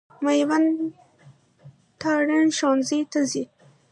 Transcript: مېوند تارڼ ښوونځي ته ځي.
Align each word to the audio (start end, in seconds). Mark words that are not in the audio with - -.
مېوند 0.23 0.69
تارڼ 2.01 2.29
ښوونځي 2.57 2.99
ته 3.11 3.19
ځي. 3.31 3.43